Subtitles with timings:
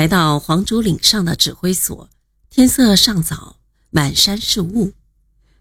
[0.00, 2.08] 来到黄竹岭上的指挥所，
[2.48, 3.58] 天色尚早，
[3.90, 4.94] 满山是雾。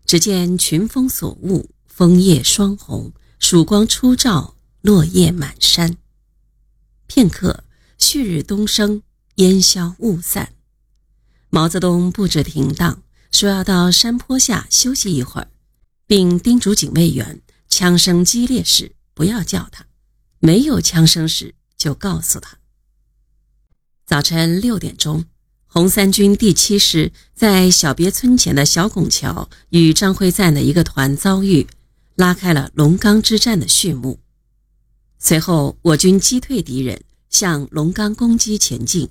[0.06, 5.98] 只见群峰锁雾，枫叶双红，曙光初照，落叶满山。
[7.06, 7.66] 片刻，
[7.98, 9.04] 旭日东升，
[9.36, 10.54] 烟消雾散。
[11.50, 13.04] 毛泽东布置停当，
[13.34, 15.52] 说要到山坡下休息一会儿，
[16.08, 19.86] 并叮嘱警卫员：枪声激烈时不要叫他，
[20.40, 22.59] 没有枪声时就告诉他。
[24.10, 25.24] 早晨六点钟。
[25.68, 31.68] 红三军第七师在小别村前的小拱桥与张辉瓒的一个团遭遇，
[32.16, 34.18] 拉开了龙冈之战的序幕。
[35.20, 39.10] 随后，我军击退敌人，向龙冈攻击前进。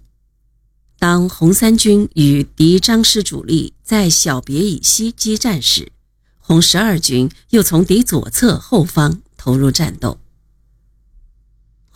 [0.99, 5.93] 当红三军与敌张师主力在小别以西激战时，
[6.39, 10.19] 红十二军又从敌左侧后方投入战斗。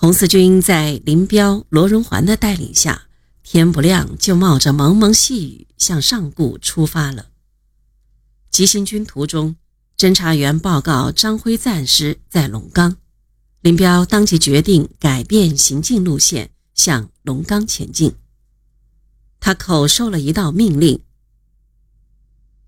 [0.03, 3.03] 红四军在林彪、罗荣桓的带领下。
[3.45, 7.29] 天不亮就冒着蒙蒙细雨向上固出发了。
[8.51, 9.55] 急行军途中，
[9.97, 12.97] 侦察员报告张辉瓒师在龙冈，
[13.61, 18.17] 林彪当即决定改变行进路线，向龙冈前进。
[19.39, 21.01] 他口授了一道命令：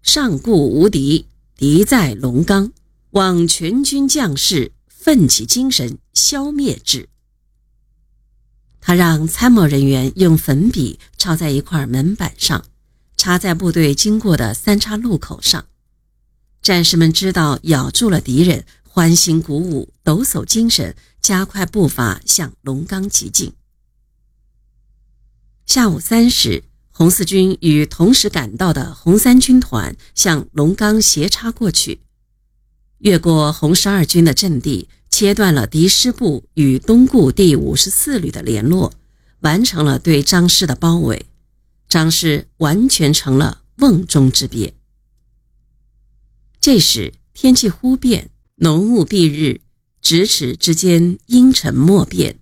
[0.03, 1.27] 上固无敌，
[1.57, 2.71] 敌在龙冈，
[3.11, 7.09] 望全军将士奋起精神，消灭之。
[8.87, 12.67] 他让参谋人员用粉笔抄在一块门板上，
[13.17, 15.65] 插在部队经过的三岔路口上。
[16.61, 23.55] 战士们知道咬住了敌人，欢欣鼓舞，抖擞精神，加快步伐向龙冈急进。
[25.65, 32.01] 下午三时，红四军与同时赶到的红三军团向龙冈斜插过去，
[32.99, 34.91] 越过红十二军的阵地。
[35.17, 38.93] 切断了敌师部与东固第五十四旅的联络，
[39.43, 41.27] 完成了对张师的包围，
[41.89, 44.75] 张师完全成了瓮中之鳖。
[46.61, 49.61] 这时天气忽变，浓雾蔽日，
[50.03, 52.41] 咫尺之间阴沉莫辨。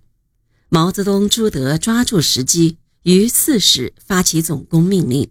[0.69, 5.29] 毛泽东、朱德抓住时机，于四时发起总攻命令。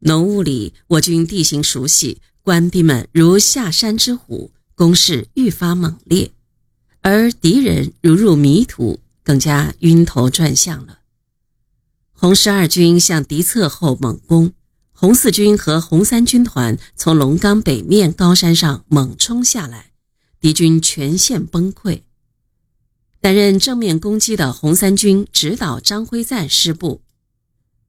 [0.00, 4.50] 浓雾里，我军地形熟悉，官兵们如下山之虎。
[4.74, 6.32] 攻势愈发猛烈，
[7.00, 10.98] 而敌人如入迷途，更加晕头转向了。
[12.12, 14.52] 红十二军向敌侧后猛攻，
[14.92, 19.92] 红四军和红三军团从龙冈北面高山上猛冲下来，
[20.40, 22.02] 敌军全线崩溃。
[23.20, 27.02] 担任正面攻击的红三军指导张辉瓒师部，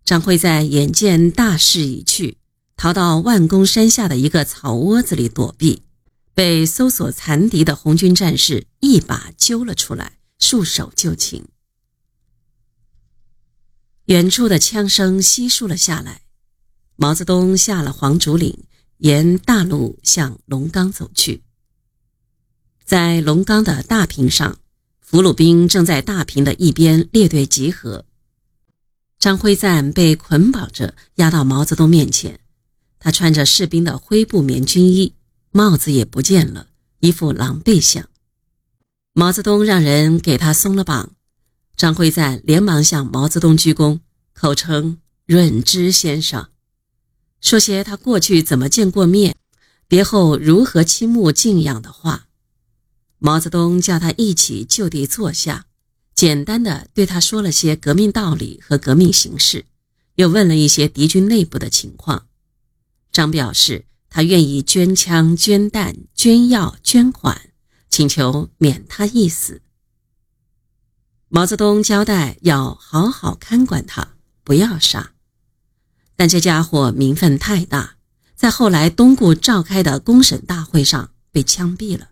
[0.03, 2.37] 张辉瓒眼见大势已去，
[2.77, 5.81] 逃到万公山下的一个草窝子里躲避。
[6.35, 11.45] 被搜索残敌的红军战士一把揪了出来，束手就擒。
[14.07, 16.23] 远处的枪声稀疏了下来，
[16.97, 18.65] 毛泽东下了黄竹岭，
[18.97, 21.41] 沿大路向龙冈走去。
[22.83, 24.59] 在龙冈的大坪上，
[24.99, 28.05] 俘虏兵正在大坪的一边列队集合。
[29.17, 32.41] 张辉瓒被捆绑着押到毛泽东面前，
[32.99, 35.13] 他穿着士兵的灰布棉军衣。
[35.57, 36.67] 帽子也不见了，
[36.99, 38.09] 一副狼狈相。
[39.13, 41.13] 毛泽东让人给他松了绑，
[41.77, 44.01] 张辉瓒连忙向毛泽东鞠躬，
[44.33, 46.49] 口称“润之先生”，
[47.39, 49.37] 说些他过去怎么见过面，
[49.87, 52.27] 别后如何倾慕敬仰的话。
[53.19, 55.67] 毛泽东叫他一起就地坐下，
[56.13, 59.63] 简单的对他说了些革命道理和革命形势，
[60.15, 62.27] 又问了一些敌军内部的情况。
[63.13, 63.85] 张表示。
[64.15, 67.49] 他愿意捐枪、捐弹、捐药、捐款，
[67.89, 69.61] 请求免他一死。
[71.27, 74.13] 毛泽东交代要好好看管他，
[74.45, 75.11] 不要杀。
[76.15, 77.97] 但这家伙名分太大，
[78.37, 82.11] 在后来东固召开的公审大会上被枪毙了，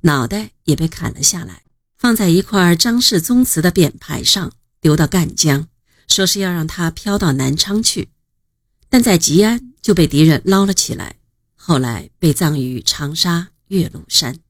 [0.00, 1.62] 脑袋也被砍了下来，
[1.96, 5.68] 放在一块张氏宗祠的匾牌上，丢到赣江，
[6.08, 8.08] 说是要让他飘到南昌去，
[8.88, 11.18] 但在吉安就被敌人捞了起来。
[11.62, 14.40] 后来被葬于长沙岳麓山。